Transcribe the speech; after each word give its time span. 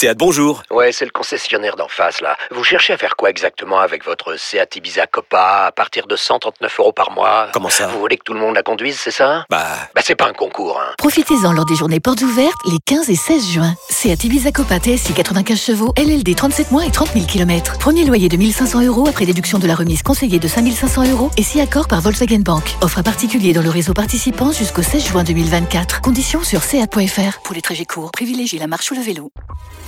Seat, 0.00 0.16
bonjour. 0.16 0.62
Ouais, 0.70 0.92
c'est 0.92 1.04
le 1.04 1.10
concessionnaire 1.10 1.76
d'en 1.76 1.86
face, 1.86 2.22
là. 2.22 2.34
Vous 2.52 2.64
cherchez 2.64 2.94
à 2.94 2.96
faire 2.96 3.16
quoi 3.16 3.28
exactement 3.28 3.80
avec 3.80 4.02
votre 4.06 4.34
Seat 4.38 4.76
Ibiza 4.76 5.06
Copa 5.06 5.66
à 5.66 5.72
partir 5.72 6.06
de 6.06 6.16
139 6.16 6.80
euros 6.80 6.92
par 6.92 7.10
mois? 7.10 7.48
Comment 7.52 7.68
ça? 7.68 7.86
Vous 7.88 8.00
voulez 8.00 8.16
que 8.16 8.24
tout 8.24 8.32
le 8.32 8.40
monde 8.40 8.54
la 8.54 8.62
conduise, 8.62 8.98
c'est 8.98 9.10
ça? 9.10 9.44
Bah... 9.50 9.62
Bah, 9.94 10.00
c'est 10.02 10.14
pas 10.14 10.24
un 10.24 10.32
concours, 10.32 10.80
hein. 10.80 10.94
Profitez-en 10.96 11.52
lors 11.52 11.66
des 11.66 11.74
journées 11.74 12.00
portes 12.00 12.22
ouvertes 12.22 12.56
les 12.64 12.78
15 12.86 13.10
et 13.10 13.14
16 13.14 13.46
juin. 13.50 13.74
Seat 14.00 14.24
Ibiza 14.24 14.50
Copa 14.50 14.78
TSI 14.80 15.12
95 15.12 15.60
chevaux, 15.60 15.92
LLD 15.94 16.34
37 16.34 16.70
mois 16.70 16.86
et 16.86 16.90
30 16.90 17.12
000 17.12 17.26
km. 17.26 17.76
Premier 17.76 18.06
loyer 18.06 18.30
de 18.30 18.38
1500 18.38 18.86
euros 18.86 19.06
après 19.06 19.26
déduction 19.26 19.58
de 19.58 19.66
la 19.66 19.74
remise 19.74 20.02
conseillée 20.02 20.38
de 20.38 20.48
5500 20.48 21.10
euros 21.10 21.30
et 21.36 21.42
si 21.42 21.60
accord 21.60 21.86
par 21.86 22.00
Volkswagen 22.00 22.38
Bank. 22.38 22.64
Offre 22.80 23.00
à 23.00 23.02
particulier 23.02 23.52
dans 23.52 23.60
le 23.60 23.68
réseau 23.68 23.92
participant 23.92 24.52
jusqu'au 24.52 24.80
16 24.80 25.08
juin 25.08 25.22
2024. 25.22 26.00
Conditions 26.00 26.42
sur 26.42 26.62
seat.fr. 26.62 27.42
Pour 27.44 27.54
les 27.54 27.60
trajets 27.60 27.84
courts, 27.84 28.10
privilégiez 28.10 28.58
la 28.58 28.68
marche 28.68 28.90
ou 28.90 28.94
le 28.94 29.02
vélo. 29.02 29.32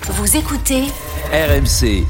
Vous 0.03 0.37
écoutez 0.37 0.83
RMC. 1.33 2.05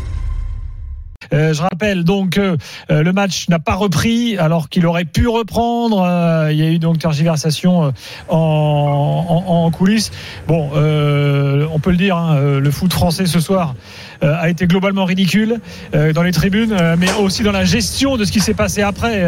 Euh, 1.33 1.53
je 1.53 1.63
rappelle 1.63 2.05
donc 2.05 2.31
que 2.31 2.57
euh, 2.91 3.03
le 3.03 3.13
match 3.13 3.49
n'a 3.49 3.59
pas 3.59 3.75
repris 3.75 4.37
alors 4.39 4.69
qu'il 4.69 4.87
aurait 4.87 5.05
pu 5.05 5.29
reprendre. 5.29 6.03
Euh, 6.03 6.53
il 6.53 6.59
y 6.59 6.63
a 6.63 6.71
eu 6.71 6.79
donc 6.79 6.99
tergiversation 6.99 7.93
en, 8.29 9.71
coulisses. 9.73 10.11
Bon, 10.47 10.71
on 10.73 11.79
peut 11.79 11.91
le 11.91 11.97
dire, 11.97 12.17
hein, 12.17 12.59
le 12.59 12.71
foot 12.71 12.93
français 12.93 13.27
ce 13.27 13.41
soir 13.41 13.75
a 14.21 14.49
été 14.49 14.67
globalement 14.67 15.05
ridicule 15.05 15.61
dans 15.93 16.23
les 16.23 16.33
tribunes, 16.33 16.77
mais 16.99 17.13
aussi 17.15 17.43
dans 17.43 17.53
la 17.53 17.65
gestion 17.65 18.17
de 18.17 18.25
ce 18.25 18.33
qui 18.33 18.41
s'est 18.41 18.55
passé 18.55 18.83
après, 18.83 19.25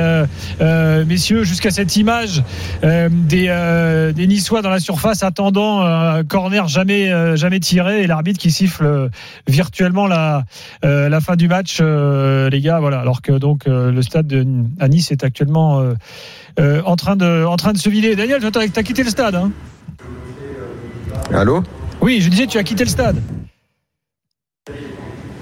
messieurs, 1.07 1.45
jusqu'à 1.45 1.71
cette 1.71 1.97
image 1.97 2.43
des, 2.83 4.13
des 4.15 4.27
Niçois 4.27 4.63
dans 4.63 4.71
la 4.71 4.81
surface 4.81 5.23
attendant 5.23 5.83
un 5.83 6.25
corner 6.25 6.69
jamais 6.69 7.37
jamais 7.37 7.61
tiré 7.61 8.03
et 8.03 8.07
l'arbitre 8.07 8.39
qui 8.39 8.51
siffle 8.51 9.11
virtuellement 9.47 10.07
la 10.07 10.45
fin 11.21 11.37
du 11.37 11.49
match. 11.49 11.81
Euh, 11.85 12.51
les 12.51 12.61
gars. 12.61 12.81
Voilà, 12.81 13.01
alors 13.01 13.23
que 13.23 13.33
donc 13.33 13.67
euh, 13.67 13.91
le 13.91 14.03
stade 14.03 14.27
de, 14.27 14.47
à 14.81 14.89
Nice 14.89 15.11
est 15.11 15.25
actuellement 15.25 15.95
euh, 16.59 16.83
en 16.85 16.97
train 16.97 17.17
de 17.17 17.45
en 17.45 17.57
train 17.57 17.73
de 17.73 17.79
se 17.79 17.89
vider. 17.89 18.17
Daniel, 18.17 18.41
tu 18.41 18.59
as, 18.59 18.83
quitté 18.83 19.03
le 19.03 19.11
stade. 19.11 19.35
Hein 19.35 19.51
Allô? 21.33 21.63
Oui, 22.01 22.21
je 22.21 22.29
disais, 22.29 22.47
tu 22.47 22.59
as 22.59 22.65
quitté 22.65 22.85
le 22.85 22.91
stade. 22.91 23.21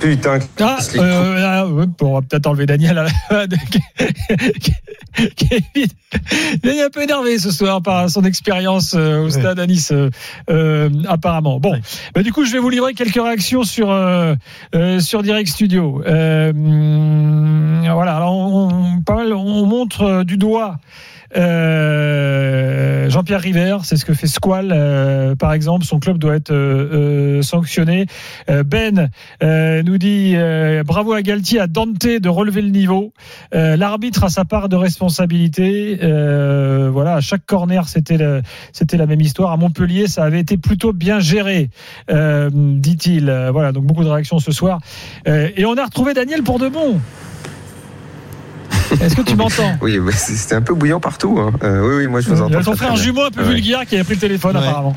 Putain. 0.03 0.39
Ah, 0.61 0.79
euh, 0.97 1.87
on 2.01 2.15
va 2.15 2.23
peut-être 2.23 2.47
enlever 2.49 2.67
Daniel. 2.67 3.07
Kevin 5.37 5.89
il 6.63 6.69
est 6.69 6.83
un 6.83 6.91
peu 6.91 7.03
énervé 7.03 7.39
ce 7.39 7.51
soir 7.51 7.83
par 7.83 8.11
son 8.11 8.23
expérience 8.25 8.95
au 8.95 9.31
stade 9.31 9.59
à 9.59 9.67
Nice, 9.67 9.93
euh, 10.51 10.91
apparemment. 11.09 11.61
Bon, 11.61 11.79
bah, 12.15 12.23
du 12.23 12.33
coup, 12.33 12.45
je 12.45 12.53
vais 12.53 12.59
vous 12.59 12.71
livrer 12.71 12.95
quelques 12.95 13.23
réactions 13.23 13.65
sur 13.65 13.91
euh, 13.91 14.35
sur 15.01 15.23
Direct 15.23 15.49
Studio. 15.49 16.03
Euh, 16.07 16.53
voilà, 17.93 18.17
alors 18.17 18.33
on, 18.33 19.01
pas 19.03 19.15
mal, 19.15 19.33
on 19.33 19.67
montre 19.67 20.25
du 20.25 20.37
doigt. 20.37 20.79
Euh, 21.37 23.09
Jean-Pierre 23.09 23.41
River, 23.41 23.79
c'est 23.85 23.97
ce 23.97 24.05
que 24.05 24.15
fait 24.15 24.27
Squall, 24.27 24.73
euh, 24.73 25.35
par 25.35 25.53
exemple. 25.53 25.85
Son 25.85 25.99
club 25.99 26.19
doit 26.19 26.35
être 26.35 26.53
euh, 26.53 27.43
sanctionné. 27.43 28.07
ben 28.49 29.09
nous 29.41 29.92
dit 29.99 30.35
bravo 30.85 31.13
à 31.13 31.23
Galtier, 31.23 31.61
à 31.61 31.67
Dante 31.67 32.07
de 32.07 32.29
relever 32.29 32.63
le 32.63 32.71
niveau. 32.71 33.13
L'arbitre 33.53 34.25
a 34.25 34.29
sa 34.29 34.45
part 34.45 34.69
de 34.69 34.77
responsabilité. 34.77 35.99
voilà, 36.01 37.15
à 37.15 37.21
chaque 37.21 37.45
corner, 37.47 37.89
c'était 37.89 38.19
c'était 38.73 38.97
la 38.97 39.07
même 39.07 39.21
histoire. 39.21 39.53
À 39.53 39.57
Montpellier, 39.57 40.07
ça 40.07 40.25
avait 40.25 40.41
été 40.41 40.57
plutôt 40.57 40.93
bien 40.93 41.21
géré, 41.21 41.71
dit-il. 42.09 43.49
Voilà, 43.53 43.73
donc 43.73 43.85
beaucoup 43.85 44.05
de 44.05 44.11
réactions 44.11 44.39
ce 44.39 44.53
soir. 44.53 44.81
et 45.27 45.65
on 45.65 45.77
a 45.77 45.85
retrouvé 45.85 46.15
Daniel 46.15 46.43
pour 46.43 46.59
de 46.59 46.69
bon. 46.69 47.01
Est-ce 49.01 49.17
que 49.17 49.23
tu 49.23 49.37
m'entends? 49.37 49.77
Oui, 49.81 49.99
c'était 50.13 50.55
un 50.55 50.63
peu 50.63 50.75
bouillant 50.75 51.01
partout. 51.01 51.39
Hein. 51.39 51.53
Euh, 51.63 51.81
oui, 51.87 52.05
oui, 52.05 52.07
moi 52.09 52.21
je 52.21 52.29
vous 52.29 52.41
entends. 52.41 52.51
Il 52.51 52.55
y 52.55 52.57
a 52.57 52.63
ton 52.63 52.77
frère 52.77 52.97
jumeau 52.97 53.25
un 53.25 53.31
peu 53.31 53.43
vulgaire 53.43 53.87
qui 53.87 53.97
a 53.97 54.05
pris 54.05 54.15
le 54.15 54.21
téléphone 54.21 54.57
apparemment. 54.57 54.95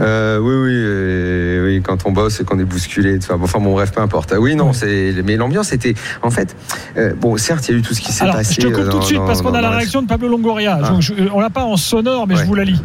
Euh, 0.00 0.38
oui, 0.38 0.54
oui, 0.54 1.74
oui, 1.76 1.82
quand 1.82 2.06
on 2.06 2.12
bosse 2.12 2.40
et 2.40 2.44
qu'on 2.44 2.58
est 2.58 2.64
bousculé. 2.64 3.18
Enfin 3.30 3.58
bon, 3.58 3.72
bref, 3.72 3.92
peu 3.92 4.00
importe. 4.00 4.34
Oui, 4.38 4.54
non, 4.56 4.72
c'est. 4.72 5.14
Mais 5.24 5.36
l'ambiance 5.36 5.72
était. 5.72 5.94
En 6.22 6.30
fait, 6.30 6.56
euh, 6.96 7.12
bon, 7.14 7.36
certes, 7.36 7.68
il 7.68 7.72
y 7.72 7.74
a 7.74 7.78
eu 7.78 7.82
tout 7.82 7.94
ce 7.94 8.00
qui 8.00 8.12
s'est 8.12 8.26
passé. 8.26 8.62
Je 8.62 8.68
te 8.68 8.72
coupe 8.72 8.90
tout 8.90 8.98
de 8.98 9.04
suite 9.04 9.22
parce 9.26 9.42
qu'on 9.42 9.54
a 9.54 9.60
la 9.60 9.70
réaction 9.70 10.02
de 10.02 10.06
Pablo 10.06 10.28
Longoria. 10.28 10.80
Ah. 10.82 10.98
on 11.32 11.40
l'a 11.40 11.50
pas 11.50 11.64
en 11.64 11.76
sonore, 11.76 12.26
mais 12.26 12.36
je 12.36 12.44
vous 12.44 12.54
la 12.54 12.64
lis. 12.64 12.82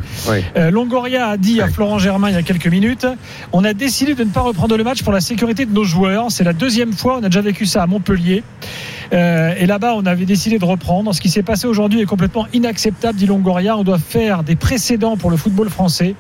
Longoria 0.71 1.29
a 1.29 1.37
dit 1.37 1.61
à 1.61 1.67
Florent 1.67 1.99
Germain 1.99 2.29
il 2.29 2.35
y 2.35 2.37
a 2.37 2.43
quelques 2.43 2.67
minutes 2.67 3.05
on 3.51 3.63
a 3.63 3.73
décidé 3.73 4.15
de 4.15 4.23
ne 4.23 4.29
pas 4.29 4.41
reprendre 4.41 4.77
le 4.77 4.83
match 4.83 5.03
pour 5.03 5.13
la 5.13 5.21
sécurité 5.21 5.65
de 5.65 5.73
nos 5.73 5.83
joueurs. 5.83 6.31
C'est 6.31 6.43
la 6.43 6.53
deuxième 6.53 6.93
fois. 6.93 7.17
On 7.19 7.23
a 7.23 7.29
déjà 7.29 7.41
vécu 7.41 7.65
ça 7.65 7.83
à 7.83 7.87
Montpellier. 7.87 8.43
Euh, 9.11 9.53
et 9.57 9.65
là-bas, 9.65 9.93
on 9.95 10.05
avait 10.05 10.25
décidé 10.25 10.59
de 10.59 10.65
reprendre. 10.65 11.13
Ce 11.13 11.21
qui 11.21 11.29
s'est 11.29 11.43
passé 11.43 11.67
aujourd'hui 11.67 12.01
est 12.01 12.05
complètement 12.05 12.47
inacceptable, 12.53 13.17
dit 13.17 13.25
Longoria. 13.25 13.77
On 13.77 13.83
doit 13.83 13.99
faire 13.99 14.43
des 14.43 14.55
précédents 14.55 15.17
pour 15.17 15.31
le 15.31 15.37
football 15.37 15.69
français. 15.69 16.15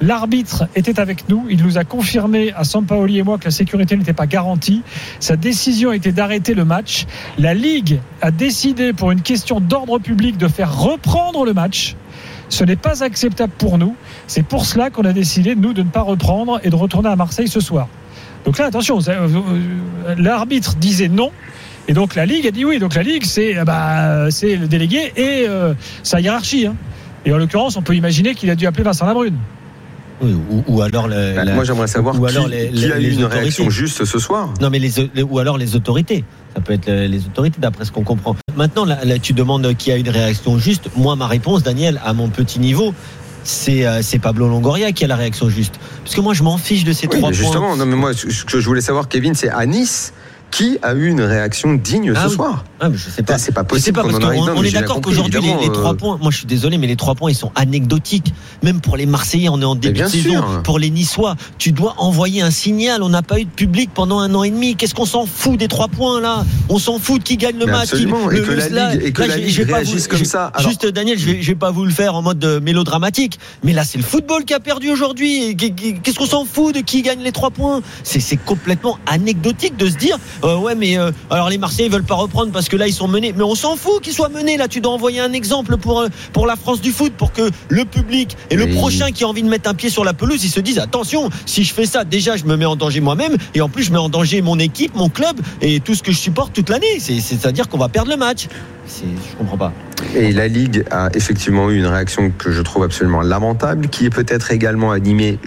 L'arbitre 0.00 0.64
était 0.74 1.00
avec 1.00 1.28
nous. 1.28 1.46
Il 1.50 1.62
nous 1.62 1.78
a 1.78 1.84
confirmé 1.84 2.52
à 2.52 2.64
Sampaoli 2.64 3.18
et 3.18 3.22
moi 3.22 3.38
que 3.38 3.44
la 3.44 3.50
sécurité 3.50 3.96
n'était 3.96 4.12
pas 4.12 4.26
garantie. 4.26 4.82
Sa 5.20 5.36
décision 5.36 5.92
était 5.92 6.12
d'arrêter 6.12 6.54
le 6.54 6.64
match. 6.64 7.06
La 7.38 7.54
Ligue 7.54 8.00
a 8.22 8.30
décidé, 8.30 8.92
pour 8.92 9.10
une 9.10 9.22
question 9.22 9.60
d'ordre 9.60 9.98
public, 9.98 10.36
de 10.38 10.48
faire 10.48 10.78
reprendre 10.78 11.44
le 11.44 11.52
match. 11.52 11.96
Ce 12.48 12.64
n'est 12.64 12.76
pas 12.76 13.04
acceptable 13.04 13.52
pour 13.58 13.78
nous. 13.78 13.94
C'est 14.26 14.42
pour 14.42 14.66
cela 14.66 14.90
qu'on 14.90 15.04
a 15.04 15.12
décidé, 15.12 15.54
nous, 15.54 15.72
de 15.72 15.82
ne 15.82 15.88
pas 15.88 16.02
reprendre 16.02 16.60
et 16.64 16.70
de 16.70 16.74
retourner 16.74 17.08
à 17.08 17.16
Marseille 17.16 17.48
ce 17.48 17.60
soir. 17.60 17.88
Donc 18.44 18.58
là, 18.58 18.66
attention, 18.66 18.98
euh, 19.06 20.14
l'arbitre 20.16 20.76
disait 20.76 21.08
non. 21.08 21.30
Et 21.88 21.92
donc 21.92 22.14
la 22.14 22.26
Ligue 22.26 22.46
a 22.46 22.50
dit 22.50 22.64
oui. 22.64 22.78
Donc 22.78 22.94
la 22.94 23.02
Ligue, 23.02 23.24
c'est 23.24 23.58
euh, 23.58 23.64
bah, 23.64 24.30
c'est 24.30 24.56
le 24.56 24.68
délégué 24.68 25.12
et 25.16 25.46
euh, 25.48 25.74
sa 26.02 26.20
hiérarchie. 26.20 26.66
Hein. 26.66 26.76
Et 27.24 27.32
en 27.32 27.38
l'occurrence, 27.38 27.76
on 27.76 27.82
peut 27.82 27.94
imaginer 27.94 28.34
qu'il 28.34 28.50
a 28.50 28.54
dû 28.54 28.66
appeler 28.66 28.84
Vincent 28.84 29.06
Labrune. 29.06 29.36
Oui, 30.22 30.36
ou, 30.66 30.82
alors 30.82 31.08
bah, 31.08 31.44
moi 31.54 31.64
j'aimerais 31.64 31.86
savoir 31.86 32.14
qui, 32.14 32.26
alors 32.26 32.46
les, 32.46 32.68
qui 32.68 32.92
a 32.92 33.00
eu 33.00 33.12
une 33.12 33.24
réaction 33.24 33.70
juste 33.70 34.04
ce 34.04 34.18
soir. 34.18 34.52
Non 34.60 34.68
mais 34.68 34.78
les, 34.78 34.92
ou 35.22 35.38
alors 35.38 35.56
les 35.56 35.76
autorités. 35.76 36.24
Ça 36.54 36.60
peut 36.60 36.74
être 36.74 36.90
les 36.90 37.24
autorités 37.24 37.58
d'après 37.58 37.86
ce 37.86 37.92
qu'on 37.92 38.04
comprend. 38.04 38.36
Maintenant 38.54 38.84
là, 38.84 38.98
tu 39.18 39.32
demandes 39.32 39.74
qui 39.78 39.90
a 39.90 39.96
eu 39.96 40.00
une 40.00 40.10
réaction 40.10 40.58
juste. 40.58 40.90
Moi 40.94 41.16
ma 41.16 41.26
réponse 41.26 41.62
Daniel 41.62 41.98
à 42.04 42.12
mon 42.12 42.28
petit 42.28 42.58
niveau 42.58 42.92
c'est 43.44 43.86
euh, 43.86 44.02
Pablo 44.20 44.48
Longoria 44.48 44.92
qui 44.92 45.04
a 45.04 45.08
la 45.08 45.16
réaction 45.16 45.48
juste. 45.48 45.76
Parce 46.04 46.14
que 46.14 46.20
moi 46.20 46.34
je 46.34 46.42
m'en 46.42 46.58
fiche 46.58 46.84
de 46.84 46.92
ces 46.92 47.06
trois 47.06 47.32
justement, 47.32 47.52
points. 47.52 47.68
Justement, 47.70 47.76
non 47.76 47.86
mais 47.86 47.96
moi 47.96 48.12
ce 48.12 48.44
que 48.44 48.60
je 48.60 48.66
voulais 48.66 48.82
savoir 48.82 49.08
Kevin 49.08 49.34
c'est 49.34 49.48
à 49.48 49.64
Nice 49.64 50.12
qui 50.50 50.78
a 50.82 50.94
eu 50.94 51.08
une 51.08 51.20
réaction 51.20 51.74
digne 51.74 52.12
ah 52.16 52.28
ce 52.28 52.34
soir 52.34 52.64
ah, 52.80 52.88
mais 52.88 52.96
je 52.96 53.10
sais 53.10 53.22
pas. 53.22 53.36
C'est 53.36 53.52
pas 53.52 53.64
possible. 53.64 53.94
Pas, 53.94 54.08
parce 54.08 54.14
on, 54.56 54.62
est 54.62 54.70
d'accord 54.70 55.02
qu'aujourd'hui 55.02 55.40
les, 55.42 55.66
les, 55.66 55.72
trois 55.72 55.92
euh, 55.92 55.96
points. 55.96 56.18
Moi, 56.20 56.30
je 56.30 56.38
suis 56.38 56.46
désolé, 56.46 56.78
mais 56.78 56.86
les 56.86 56.96
trois 56.96 57.14
points 57.14 57.30
ils 57.30 57.36
sont 57.36 57.52
anecdotiques. 57.54 58.32
Même 58.62 58.80
pour 58.80 58.96
les 58.96 59.04
Marseillais, 59.04 59.50
on 59.50 59.60
est 59.60 59.66
en 59.66 59.74
début 59.74 60.00
de 60.00 60.06
saison. 60.06 60.42
Pour 60.64 60.78
les 60.78 60.88
Niçois, 60.88 61.36
tu 61.58 61.72
dois 61.72 61.94
envoyer 61.98 62.40
un 62.40 62.50
signal. 62.50 63.02
On 63.02 63.10
n'a 63.10 63.22
pas 63.22 63.38
eu 63.38 63.44
de 63.44 63.50
public 63.50 63.90
pendant 63.92 64.18
un 64.18 64.34
an 64.34 64.44
et 64.44 64.50
demi. 64.50 64.76
Qu'est-ce 64.76 64.94
qu'on 64.94 65.04
s'en 65.04 65.26
fout 65.26 65.58
des 65.58 65.68
trois 65.68 65.88
points 65.88 66.20
là? 66.20 66.44
On 66.70 66.78
s'en 66.78 66.98
fout 66.98 67.18
de 67.18 67.24
qui 67.24 67.36
gagne 67.36 67.58
le 67.58 67.66
match. 67.66 67.92
Absolument. 67.92 68.30
et, 68.30 68.40
que 68.40 68.50
la 68.50 68.94
Ligue, 68.94 69.04
et 69.04 69.12
que 69.12 69.22
la 69.22 69.36
Ligue 69.36 69.60
réagisse 69.60 70.08
comme 70.08 70.24
ça. 70.24 70.52
Juste 70.60 70.86
Daniel, 70.86 71.18
je 71.18 71.26
vais, 71.26 71.42
je 71.42 71.48
vais 71.48 71.58
pas 71.58 71.70
vous 71.70 71.84
le 71.84 71.92
faire 71.92 72.14
en 72.14 72.22
mode 72.22 72.42
euh, 72.44 72.60
mélodramatique, 72.60 73.38
mais 73.62 73.72
là 73.72 73.84
c'est 73.84 73.98
le 73.98 74.04
football 74.04 74.44
qui 74.44 74.54
a 74.54 74.60
perdu 74.60 74.90
aujourd'hui. 74.90 75.54
Qu'est-ce 75.56 76.18
qu'on 76.18 76.26
s'en 76.26 76.44
fout 76.46 76.74
de 76.74 76.80
qui 76.80 77.02
gagne 77.02 77.20
les 77.20 77.32
trois 77.32 77.50
points? 77.50 77.82
C'est 78.04 78.36
complètement 78.38 78.98
anecdotique 79.06 79.76
de 79.76 79.88
se 79.88 79.96
dire 79.96 80.16
euh, 80.44 80.56
ouais 80.56 80.74
mais 80.74 80.96
alors 81.30 81.48
les 81.48 81.58
Marseillais 81.58 81.88
veulent 81.88 82.02
pas 82.02 82.14
reprendre 82.14 82.52
parce 82.52 82.68
que 82.68 82.76
là 82.76 82.86
ils 82.86 82.92
sont 82.92 83.08
menés. 83.08 83.34
Mais 83.36 83.42
on 83.42 83.54
s'en 83.54 83.76
fout 83.76 84.02
qu'ils 84.02 84.12
soient 84.12 84.28
menés. 84.28 84.56
Là, 84.56 84.68
tu 84.68 84.80
dois 84.80 84.92
envoyer 84.92 85.20
un 85.20 85.32
exemple 85.32 85.76
pour, 85.76 86.00
euh, 86.00 86.08
pour 86.32 86.46
la 86.46 86.56
France 86.56 86.80
du 86.80 86.92
foot 86.92 87.12
pour 87.16 87.32
que 87.32 87.50
le 87.68 87.84
public 87.84 88.36
et 88.50 88.56
le 88.56 88.68
prochain 88.68 89.10
qui 89.10 89.24
a 89.24 89.28
envie 89.28 89.42
de 89.42 89.48
mettre 89.48 89.68
un 89.68 89.74
pied 89.74 89.90
sur 89.90 90.04
la 90.04 90.12
pelouse, 90.12 90.44
ils 90.44 90.50
se 90.50 90.60
disent 90.60 90.78
attention, 90.78 91.30
si 91.46 91.64
je 91.64 91.72
fais 91.72 91.86
ça, 91.86 92.04
déjà, 92.04 92.36
je 92.36 92.44
me 92.44 92.56
mets 92.56 92.64
en 92.64 92.76
danger 92.76 93.00
moi-même 93.00 93.36
et 93.54 93.60
en 93.60 93.68
plus, 93.68 93.84
je 93.84 93.92
mets 93.92 93.98
en 93.98 94.08
danger 94.08 94.42
mon 94.42 94.58
équipe, 94.58 94.94
mon 94.94 95.08
club 95.08 95.40
et 95.60 95.80
tout 95.80 95.94
ce 95.94 96.02
que 96.02 96.12
je 96.12 96.18
supporte 96.18 96.52
toute 96.52 96.68
l'année. 96.68 97.00
C'est-à-dire 97.00 97.68
qu'on 97.68 97.78
va 97.78 97.88
perdre 97.88 98.10
le 98.10 98.16
match. 98.16 98.46
Je 98.98 99.36
comprends 99.36 99.56
pas. 99.56 99.72
Et 100.14 100.32
la 100.32 100.48
Ligue 100.48 100.84
a 100.90 101.10
effectivement 101.14 101.70
eu 101.70 101.78
une 101.78 101.86
réaction 101.86 102.30
que 102.30 102.50
je 102.50 102.62
trouve 102.62 102.84
absolument 102.84 103.22
lamentable, 103.22 103.88
qui 103.88 104.06
est 104.06 104.10
peut-être 104.10 104.50
également 104.50 104.92
animée, 104.92 105.38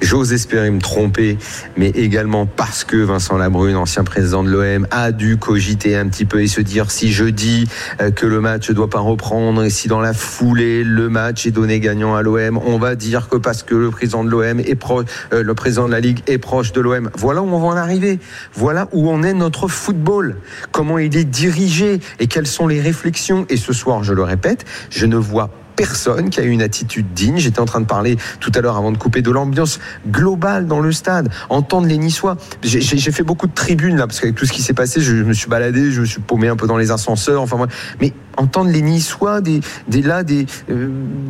j'ose 0.00 0.32
espérer 0.32 0.70
me 0.70 0.80
tromper, 0.80 1.38
mais 1.76 1.88
également 1.90 2.46
parce 2.46 2.84
que 2.84 2.96
Vincent 2.96 3.36
Labrune, 3.36 3.76
ancien 3.76 4.04
président 4.04 4.42
de 4.42 4.50
l'OM, 4.50 4.86
a 4.90 5.12
dû 5.12 5.36
cogiter 5.36 5.96
un 5.96 6.08
petit 6.08 6.24
peu 6.24 6.42
et 6.42 6.46
se 6.46 6.60
dire 6.60 6.90
si 6.90 7.12
je 7.12 7.24
dis 7.24 7.68
euh, 8.00 8.10
que 8.10 8.26
le 8.26 8.40
match 8.40 8.68
ne 8.68 8.74
doit 8.74 8.90
pas 8.90 9.00
reprendre 9.00 9.62
et 9.64 9.70
si 9.70 9.88
dans 9.88 10.00
la 10.00 10.12
foulée 10.12 10.84
le 10.84 11.08
match 11.08 11.46
est 11.46 11.50
donné 11.50 11.80
gagnant 11.80 12.14
à 12.14 12.22
l'OM, 12.22 12.58
on 12.58 12.78
va 12.78 12.94
dire 12.94 13.28
que 13.28 13.36
parce 13.36 13.62
que 13.62 13.74
le 13.74 13.90
président 13.90 14.24
de 14.24 14.30
l'OM 14.30 14.60
est 14.60 14.74
proche, 14.74 15.06
euh, 15.32 15.42
le 15.42 15.54
président 15.54 15.86
de 15.86 15.92
la 15.92 16.00
Ligue 16.00 16.20
est 16.26 16.38
proche 16.38 16.72
de 16.72 16.80
l'OM. 16.80 17.10
Voilà 17.16 17.42
où 17.42 17.48
on 17.48 17.58
va 17.58 17.66
en 17.66 17.76
arriver. 17.76 18.18
Voilà 18.54 18.88
où 18.92 19.10
on 19.10 19.22
est 19.22 19.34
notre 19.34 19.68
football. 19.68 20.36
Comment 20.72 20.98
il 20.98 21.16
est 21.16 21.24
dirigé 21.24 22.00
et 22.18 22.26
quelles 22.26 22.46
sont 22.46 22.66
les 22.66 22.80
réflexions? 22.80 23.46
Et 23.48 23.56
ce 23.56 23.72
soir, 23.72 24.02
je 24.04 24.12
le 24.12 24.22
répète, 24.22 24.64
je 24.90 25.06
ne 25.06 25.16
vois 25.16 25.50
personne 25.76 26.30
qui 26.30 26.40
a 26.40 26.42
eu 26.42 26.50
une 26.50 26.62
attitude 26.62 27.12
digne. 27.14 27.38
J'étais 27.38 27.60
en 27.60 27.66
train 27.66 27.80
de 27.80 27.86
parler 27.86 28.16
tout 28.40 28.50
à 28.54 28.60
l'heure 28.60 28.76
avant 28.76 28.92
de 28.92 28.98
couper 28.98 29.22
de 29.22 29.30
l'ambiance 29.30 29.78
globale 30.08 30.66
dans 30.66 30.80
le 30.80 30.90
stade. 30.92 31.30
Entendre 31.48 31.86
les 31.86 31.98
Niçois. 31.98 32.36
J'ai 32.62 33.12
fait 33.12 33.22
beaucoup 33.22 33.46
de 33.46 33.54
tribunes 33.54 33.96
là 33.96 34.06
parce 34.06 34.20
qu'avec 34.20 34.34
tout 34.34 34.46
ce 34.46 34.52
qui 34.52 34.62
s'est 34.62 34.74
passé, 34.74 35.00
je 35.00 35.14
me 35.14 35.32
suis 35.32 35.48
baladé, 35.48 35.92
je 35.92 36.00
me 36.00 36.06
suis 36.06 36.20
paumé 36.20 36.48
un 36.48 36.56
peu 36.56 36.66
dans 36.66 36.78
les 36.78 36.90
ascenseurs. 36.90 37.42
Enfin, 37.42 37.66
mais 38.00 38.12
entendre 38.36 38.70
les 38.70 38.82
Niçois, 38.82 39.40
des, 39.40 39.60
des 39.88 40.02
là, 40.02 40.22
des, 40.22 40.46
euh, 40.70 40.88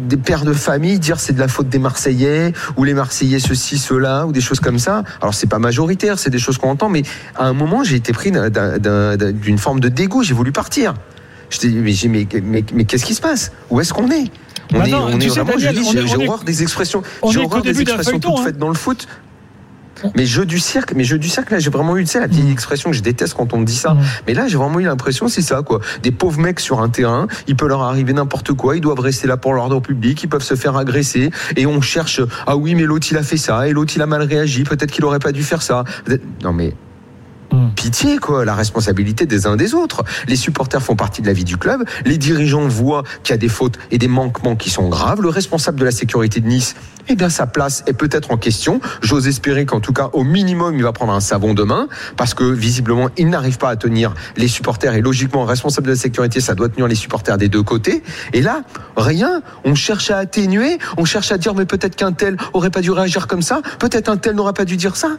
des 0.09 0.17
pères 0.17 0.45
de 0.45 0.53
famille 0.53 0.99
dire 0.99 1.21
c'est 1.21 1.33
de 1.33 1.41
la 1.41 1.49
faute 1.49 1.69
des 1.69 1.79
Marseillais 1.79 2.53
ou 2.77 2.85
les 2.85 2.95
Marseillais 2.95 3.39
ceci, 3.39 3.79
cela 3.79 4.27
ou 4.27 4.33
des 4.33 4.41
choses 4.41 4.61
comme 4.61 4.79
ça. 4.79 5.05
Alors 5.21 5.35
c'est 5.35 5.47
pas 5.47 5.59
majoritaire, 5.59 6.19
c'est 6.19 6.31
des 6.31 6.39
choses 6.39 6.59
qu'on 6.59 6.71
entend, 6.71 6.89
mais 6.89 7.03
à 7.35 7.47
un 7.47 7.53
moment 7.53 7.85
j'ai 7.85 7.97
été 7.97 8.13
pris 8.13 8.31
d'une 8.31 9.59
forme 9.59 9.81
de 9.81 9.89
dégoût, 9.89 10.23
j'ai 10.23 10.35
voulu 10.35 10.53
partir. 10.53 10.95
Je 11.51 11.59
dis 11.59 12.09
mais, 12.09 12.27
mais, 12.43 12.65
mais, 12.75 12.85
qu'est-ce 12.85 13.05
qui 13.05 13.15
se 13.15 13.21
passe? 13.21 13.53
Où 13.71 13.81
est-ce 13.81 13.93
qu'on 13.93 14.11
est? 14.11 14.31
On, 14.75 14.85
est, 14.85 14.95
on 14.95 15.21
est 15.21 15.29
vraiment, 15.29 15.53
j'ai 15.57 16.27
horreur 16.27 16.43
des 16.43 16.63
expressions, 16.63 17.03
j'ai 17.31 17.41
horreur 17.41 17.63
des 17.63 17.81
expressions 17.81 18.19
toutes 18.19 18.39
hein. 18.39 18.45
faites 18.45 18.59
dans 18.59 18.69
le 18.69 18.75
foot. 18.75 19.07
Mais 20.15 20.27
jeu 20.27 20.45
du 20.45 20.59
cirque, 20.59 20.93
mais 20.95 21.05
jeu 21.05 21.19
du 21.19 21.29
cirque, 21.29 21.51
là, 21.51 21.59
j'ai 21.59 21.71
vraiment 21.71 21.97
eu, 21.97 22.05
tu 22.05 22.11
sais, 22.11 22.21
la 22.21 22.29
mmh. 22.29 22.51
expression 22.51 22.91
que 22.91 22.97
je 22.97 23.03
déteste 23.03 23.35
quand 23.35 23.53
on 23.55 23.59
me 23.59 23.65
dit 23.65 23.75
ça. 23.75 23.95
Mmh. 23.95 24.01
Mais 24.27 24.35
là, 24.35 24.49
j'ai 24.49 24.57
vraiment 24.57 24.79
eu 24.79 24.85
l'impression, 24.85 25.29
c'est 25.29 25.43
ça, 25.43 25.63
quoi. 25.63 25.81
Des 26.03 26.11
pauvres 26.11 26.41
mecs 26.41 26.61
sur 26.61 26.81
un 26.81 26.89
terrain, 26.89 27.27
il 27.47 27.57
peut 27.57 27.67
leur 27.67 27.83
arriver 27.83 28.13
n'importe 28.13 28.53
quoi, 28.53 28.77
ils 28.77 28.81
doivent 28.81 29.01
rester 29.01 29.27
là 29.27 29.37
pour 29.37 29.55
l'ordre 29.55 29.81
public, 29.81 30.23
ils 30.23 30.29
peuvent 30.29 30.43
se 30.43 30.55
faire 30.55 30.77
agresser, 30.77 31.31
et 31.57 31.67
on 31.67 31.81
cherche, 31.81 32.21
ah 32.47 32.57
oui, 32.57 32.75
mais 32.75 32.83
l'autre, 32.83 33.07
il 33.11 33.17
a 33.17 33.23
fait 33.23 33.37
ça, 33.37 33.67
et 33.69 33.73
l'autre, 33.73 33.95
il 33.97 34.03
a 34.03 34.07
mal 34.07 34.23
réagi, 34.23 34.65
peut-être 34.65 34.91
qu'il 34.91 35.05
aurait 35.05 35.19
pas 35.19 35.33
dû 35.33 35.43
faire 35.43 35.63
ça. 35.63 35.85
Non, 36.43 36.53
mais 36.53 36.75
Mmh. 37.53 37.69
Pitié, 37.77 38.19
quoi, 38.19 38.45
la 38.45 38.55
responsabilité 38.55 39.27
des 39.27 39.47
uns 39.47 39.57
des 39.57 39.75
autres. 39.75 40.05
Les 40.29 40.37
supporters 40.37 40.83
font 40.83 40.97
partie 40.97 41.23
de 41.23 41.27
la 41.27 41.33
vie 41.33 41.45
du 41.45 41.57
club, 41.57 41.85
les 42.05 42.19
dirigeants 42.19 42.67
voient 42.67 43.05
qu'il 43.23 43.33
y 43.33 43.35
a 43.35 43.39
des 43.39 43.49
fautes 43.49 43.79
et 43.91 43.99
des 43.99 44.09
manquements 44.09 44.57
qui 44.57 44.71
sont 44.71 44.89
graves. 44.89 45.21
Le 45.21 45.29
responsable 45.29 45.79
de 45.79 45.85
la 45.85 45.91
sécurité 45.91 46.41
de 46.41 46.49
Nice, 46.49 46.75
eh 47.09 47.15
bien, 47.15 47.29
sa 47.29 47.47
place 47.47 47.85
est 47.87 47.93
peut-être 47.93 48.33
en 48.33 48.37
question. 48.37 48.81
J'ose 49.01 49.29
espérer 49.29 49.67
qu'en 49.67 49.81
tout 49.81 49.93
cas, 49.93 50.11
au 50.13 50.25
minimum, 50.25 50.75
il 50.77 50.83
va 50.83 50.93
prendre 50.93 51.13
un 51.13 51.21
savon 51.21 51.55
demain, 51.55 51.89
parce 52.17 52.35
que 52.35 52.45
visiblement, 52.45 53.09
il 53.17 53.29
n'arrive 53.31 53.59
pas 53.59 53.71
à 53.71 53.77
tenir 53.77 54.15
les 54.37 54.49
supporters 54.49 54.95
et 54.95 55.01
logiquement, 55.01 55.45
responsable 55.45 55.87
de 55.87 55.93
la 55.93 55.99
sécurité, 55.99 56.41
ça 56.41 56.55
doit 56.55 56.69
tenir 56.69 56.89
les 56.89 56.95
supporters 56.95 57.39
des 57.39 57.49
deux 57.49 57.63
côtés. 57.63 58.03
Et 58.33 58.43
là, 58.43 58.63
rien. 58.97 59.43
On 59.65 59.75
cherche 59.75 60.11
à 60.11 60.19
atténuer, 60.19 60.79
on 60.97 61.05
cherche 61.05 61.31
à 61.31 61.39
dire, 61.39 61.55
mais 61.55 61.67
peut-être 61.67 61.97
qu'un 61.97 62.13
tel 62.13 62.37
aurait 62.53 62.71
pas 62.71 62.81
dû 62.81 62.91
réagir 62.91 63.27
comme 63.27 63.43
ça, 63.43 63.61
peut-être 63.79 64.09
un 64.09 64.17
tel 64.17 64.35
n'aurait 64.35 64.53
pas 64.53 64.65
dû 64.65 64.77
dire 64.77 64.97
ça. 64.97 65.11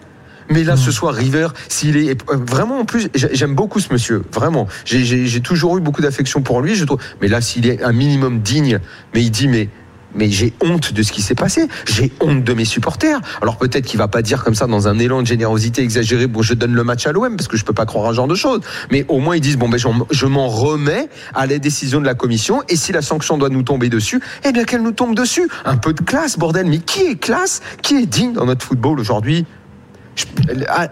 Mais 0.50 0.64
là, 0.64 0.78
ce 0.78 0.92
soir, 0.92 1.14
River, 1.14 1.50
s'il 1.68 1.98
est 1.98 2.22
euh, 2.30 2.38
vraiment 2.46 2.80
en 2.80 2.86
plus, 2.86 3.10
j'aime 3.14 3.56
beaucoup 3.56 3.80
ce 3.80 3.92
monsieur, 3.92 4.24
vraiment. 4.32 4.68
J'ai 4.86 5.42
toujours 5.42 5.78
eu 5.78 5.82
beaucoup 5.82 6.02
d'affection 6.02 6.42
pour 6.42 6.62
lui, 6.62 6.76
je 6.76 6.86
trouve. 6.86 7.00
Mais 7.22 7.28
là, 7.28 7.42
s'il 7.42 7.68
est 7.68 7.84
un 7.84 7.92
minimum 7.92 8.40
digne, 8.40 8.80
mais 9.14 9.24
il 9.24 9.32
dit, 9.32 9.48
mais 9.48 9.70
mais 10.16 10.30
j'ai 10.30 10.54
honte 10.62 10.94
de 10.94 11.04
ce 11.04 11.12
qui 11.12 11.22
s'est 11.22 11.36
passé. 11.36 11.68
J'ai 11.86 12.12
honte 12.20 12.44
de 12.44 12.54
mes 12.54 12.66
supporters. 12.66 13.20
Alors 13.42 13.58
peut-être 13.58 13.86
qu'il 13.86 14.00
va 14.00 14.08
pas 14.08 14.22
dire 14.22 14.44
comme 14.44 14.56
ça 14.56 14.66
dans 14.66 14.88
un 14.88 14.98
élan 15.00 15.22
de 15.22 15.28
générosité 15.28 15.84
exagéré, 15.84 16.28
bon, 16.28 16.42
je 16.42 16.54
donne 16.54 16.74
le 16.74 16.84
match 16.84 17.06
à 17.08 17.12
l'OM 17.12 17.36
parce 17.36 17.48
que 17.48 17.58
je 17.58 17.66
peux 17.66 17.74
pas 17.74 17.86
croire 17.86 18.10
un 18.10 18.14
genre 18.14 18.28
de 18.28 18.36
choses. 18.36 18.62
Mais 18.92 19.06
au 19.10 19.20
moins 19.20 19.36
ils 19.36 19.42
disent 19.42 19.58
bon 19.58 19.70
ben 19.70 19.78
je 19.78 20.26
m'en 20.26 20.48
remets 20.48 21.10
à 21.36 21.46
la 21.46 21.60
décision 21.60 22.02
de 22.02 22.06
la 22.06 22.16
commission 22.16 22.64
et 22.70 22.76
si 22.76 22.92
la 22.92 23.02
sanction 23.02 23.38
doit 23.38 23.50
nous 23.50 23.64
tomber 23.64 23.90
dessus, 23.90 24.22
eh 24.44 24.52
bien 24.52 24.64
qu'elle 24.64 24.82
nous 24.82 24.92
tombe 24.92 25.16
dessus. 25.16 25.48
Un 25.66 25.78
peu 25.78 25.94
de 25.94 26.02
classe, 26.02 26.38
bordel. 26.38 26.68
Mais 26.68 26.80
qui 26.80 27.02
est 27.02 27.16
classe 27.16 27.62
Qui 27.82 27.98
est 27.98 28.06
digne 28.06 28.34
dans 28.34 28.46
notre 28.46 28.66
football 28.66 29.00
aujourd'hui? 29.00 29.46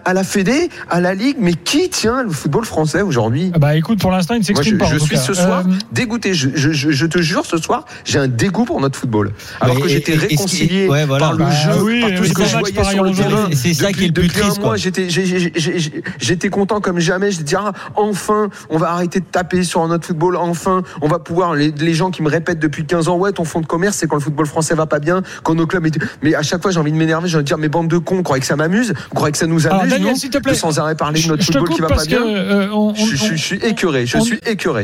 À, 0.04 0.14
la 0.14 0.24
Fédé, 0.24 0.68
à 0.90 1.00
la 1.00 1.14
Ligue, 1.14 1.36
mais 1.38 1.54
qui 1.54 1.88
tient 1.88 2.22
le 2.22 2.30
football 2.30 2.64
français 2.64 3.02
aujourd'hui? 3.02 3.50
Ah 3.54 3.58
Bah 3.58 3.76
écoute, 3.76 4.00
pour 4.00 4.10
l'instant, 4.10 4.34
il 4.34 4.40
ne 4.40 4.44
s'exprime 4.44 4.78
pas. 4.78 4.86
Je 4.86 4.98
suis 4.98 5.16
ce 5.16 5.34
soir 5.34 5.64
euh, 5.66 5.72
dégoûté. 5.92 6.34
Je, 6.34 6.48
je, 6.54 7.06
te 7.06 7.18
jure, 7.20 7.44
ce 7.46 7.56
soir, 7.58 7.84
j'ai 8.04 8.18
un 8.18 8.28
dégoût 8.28 8.64
pour 8.64 8.80
notre 8.80 8.98
football. 8.98 9.32
Alors 9.60 9.80
que 9.80 9.88
j'étais 9.88 10.14
réconcilié 10.14 10.86
par 10.86 11.32
le 11.32 11.38
bah 11.38 11.50
jeu, 11.50 12.00
par 12.00 12.10
tout 12.14 12.24
ce 12.24 12.32
que 12.32 12.44
je 12.44 12.58
voyais 12.58 12.84
sur 12.84 13.04
le 13.04 13.12
terrain. 13.12 13.48
C'est 13.52 13.74
ça 13.74 13.92
qui 13.92 14.04
est 14.04 14.08
le 14.08 14.12
plus 14.12 14.28
triste. 14.28 14.60
Moi, 14.60 14.76
j'étais, 14.76 15.08
j'étais 15.08 16.48
content 16.48 16.80
comme 16.80 16.98
jamais. 16.98 17.30
Je 17.30 17.42
dis, 17.42 17.56
ah, 17.56 17.72
enfin, 17.94 18.48
on 18.70 18.78
va 18.78 18.90
arrêter 18.90 19.20
de 19.20 19.26
taper 19.26 19.64
sur 19.64 19.86
notre 19.88 20.06
football. 20.06 20.36
Enfin, 20.36 20.82
on 21.00 21.08
va 21.08 21.18
pouvoir. 21.18 21.54
Les, 21.54 21.70
les 21.70 21.94
gens 21.94 22.10
qui 22.10 22.22
me 22.22 22.28
répètent 22.28 22.58
depuis 22.58 22.84
15 22.84 23.08
ans, 23.08 23.16
ouais, 23.16 23.32
ton 23.32 23.44
fonds 23.44 23.60
de 23.60 23.66
commerce, 23.66 23.96
c'est 23.96 24.06
quand 24.06 24.16
le 24.16 24.22
football 24.22 24.46
français 24.46 24.74
va 24.74 24.86
pas 24.86 24.98
bien, 24.98 25.22
quand 25.42 25.54
nos 25.54 25.66
clubs. 25.66 25.86
Mais 26.22 26.34
à 26.34 26.42
chaque 26.42 26.62
fois, 26.62 26.70
j'ai 26.70 26.80
envie 26.80 26.92
de 26.92 26.96
m'énerver. 26.96 27.28
J'ai 27.28 27.36
envie 27.36 27.44
de 27.44 27.48
dire, 27.48 27.58
mais 27.58 27.68
bande 27.68 27.88
de 27.88 27.98
cons, 27.98 28.22
croyez 28.22 28.40
que 28.40 28.46
ça 28.46 28.56
m'amuse 28.56 28.94
croyez 29.16 29.32
que 29.32 29.38
ça 29.38 29.46
nous 29.46 29.60
Daniel, 29.60 30.14
te 30.14 30.38
plaît. 30.38 30.54
sans 30.54 30.78
arrêt 30.78 30.94
parler 30.94 31.20
de 31.20 31.28
notre 31.28 31.42
football 31.42 31.68
qui 31.70 31.80
va 31.80 31.88
pas 31.88 32.04
bien. 32.04 32.24
Euh, 32.24 32.68
je, 32.94 33.34
suis 33.34 33.56
écœuré, 33.56 34.06
je 34.06 34.18
suis 34.18 34.38
écœuré. 34.46 34.74